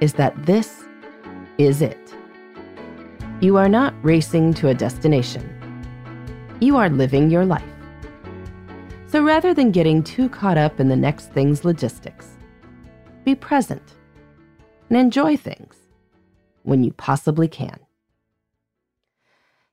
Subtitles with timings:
[0.00, 0.84] is that this
[1.58, 2.14] is it.
[3.40, 5.46] You are not racing to a destination,
[6.60, 7.64] you are living your life.
[9.06, 12.36] So rather than getting too caught up in the next thing's logistics,
[13.24, 13.96] be present
[14.88, 15.76] and enjoy things
[16.62, 17.78] when you possibly can.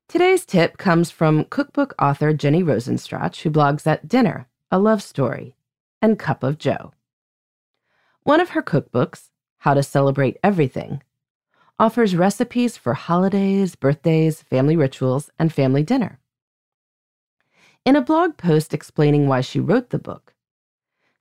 [0.07, 5.55] Today's tip comes from cookbook author Jenny Rosenstrach, who blogs at Dinner, A Love Story,
[6.01, 6.93] and Cup of Jo.
[8.23, 11.01] One of her cookbooks, How to Celebrate Everything,
[11.79, 16.19] offers recipes for holidays, birthdays, family rituals, and family dinner.
[17.85, 20.33] In a blog post explaining why she wrote the book,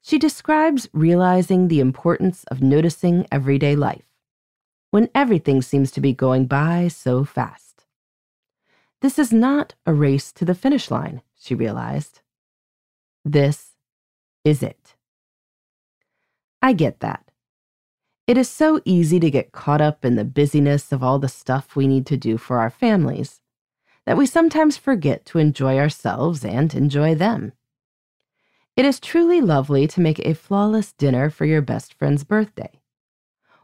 [0.03, 4.05] she describes realizing the importance of noticing everyday life
[4.91, 7.85] when everything seems to be going by so fast.
[9.01, 12.21] This is not a race to the finish line, she realized.
[13.25, 13.73] This
[14.45, 14.95] is it.
[16.63, 17.26] I get that.
[18.27, 21.77] It is so easy to get caught up in the busyness of all the stuff
[21.77, 23.41] we need to do for our families
[24.05, 27.53] that we sometimes forget to enjoy ourselves and enjoy them.
[28.77, 32.81] It is truly lovely to make a flawless dinner for your best friend's birthday,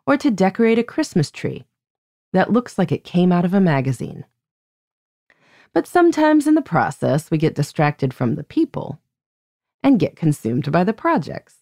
[0.06, 1.64] or to decorate a Christmas tree
[2.32, 4.24] that looks like it came out of a magazine.
[5.72, 9.00] But sometimes in the process, we get distracted from the people
[9.82, 11.61] and get consumed by the projects.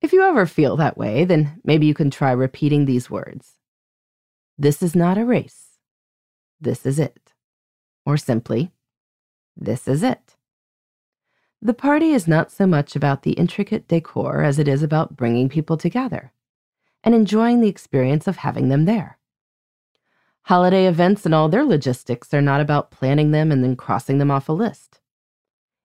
[0.00, 3.56] If you ever feel that way, then maybe you can try repeating these words
[4.58, 5.78] This is not a race.
[6.60, 7.32] This is it.
[8.06, 8.72] Or simply,
[9.56, 10.36] This is it.
[11.62, 15.50] The party is not so much about the intricate decor as it is about bringing
[15.50, 16.32] people together
[17.04, 19.18] and enjoying the experience of having them there.
[20.44, 24.30] Holiday events and all their logistics are not about planning them and then crossing them
[24.30, 25.00] off a list.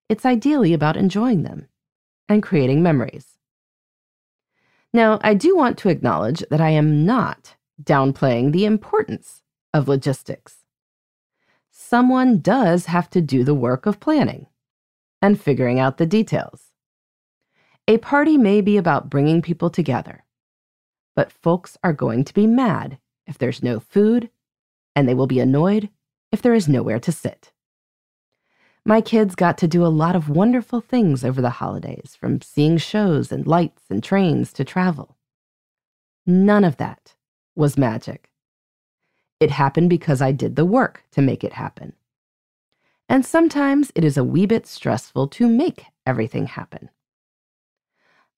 [0.07, 1.67] It's ideally about enjoying them
[2.29, 3.34] and creating memories.
[4.95, 10.59] Now, I do want to acknowledge that I am not downplaying the importance of logistics.
[11.69, 14.47] Someone does have to do the work of planning
[15.21, 16.71] and figuring out the details.
[17.89, 20.23] A party may be about bringing people together,
[21.13, 24.29] but folks are going to be mad if there's no food,
[24.95, 25.89] and they will be annoyed
[26.31, 27.51] if there is nowhere to sit.
[28.87, 32.77] My kids got to do a lot of wonderful things over the holidays, from seeing
[32.77, 35.17] shows and lights and trains to travel.
[36.27, 37.15] None of that
[37.55, 38.29] was magic.
[39.39, 41.93] It happened because I did the work to make it happen.
[43.09, 46.89] And sometimes it is a wee bit stressful to make everything happen.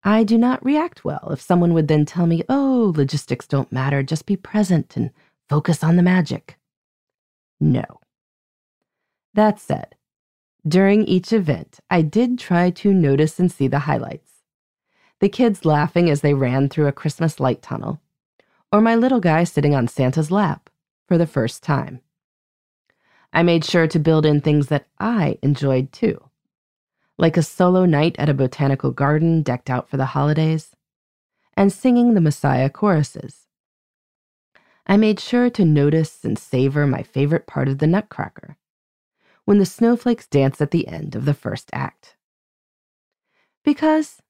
[0.03, 4.01] I do not react well if someone would then tell me, oh, logistics don't matter,
[4.01, 5.11] just be present and
[5.49, 6.57] focus on the magic.
[7.59, 7.83] No.
[9.33, 9.96] That said,
[10.67, 14.43] during each event, I did try to notice and see the highlights.
[15.19, 18.01] The kids laughing as they ran through a Christmas light tunnel,
[18.71, 20.69] or my little guy sitting on Santa's lap
[21.07, 22.01] for the first time.
[23.33, 26.29] I made sure to build in things that I enjoyed too,
[27.17, 30.75] like a solo night at a botanical garden decked out for the holidays,
[31.55, 33.47] and singing the Messiah choruses.
[34.85, 38.57] I made sure to notice and savor my favorite part of the Nutcracker
[39.47, 42.17] when the snowflakes dance at the end of the first act.
[43.63, 44.21] Because,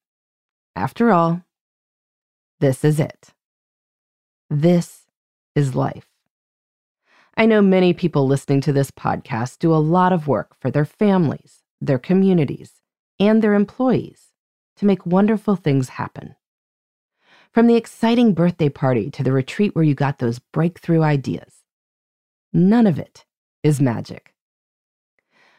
[0.76, 1.42] after all,
[2.60, 3.34] this is it.
[4.48, 5.08] This
[5.56, 6.06] is life.
[7.36, 10.84] I know many people listening to this podcast do a lot of work for their
[10.84, 12.74] families, their communities,
[13.18, 14.28] and their employees
[14.76, 16.36] to make wonderful things happen.
[17.50, 21.64] From the exciting birthday party to the retreat where you got those breakthrough ideas,
[22.52, 23.24] none of it
[23.64, 24.32] is magic.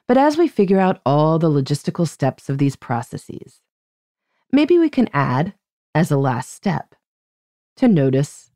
[0.09, 3.61] But as we figure out all the logistical steps of these processes,
[4.51, 5.53] maybe we can add,
[5.93, 6.95] as a last step,
[7.75, 8.49] to notice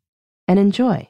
[0.47, 1.09] and enjoy.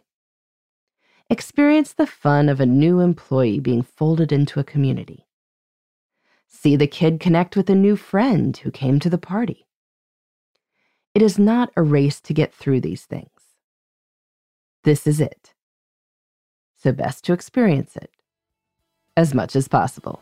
[1.29, 5.27] Experience the fun of a new employee being folded into a community.
[6.49, 9.65] See the kid connect with a new friend who came to the party.
[11.15, 13.29] It is not a race to get through these things.
[14.83, 15.53] This is it.
[16.75, 18.11] So, best to experience it
[19.15, 20.21] as much as possible.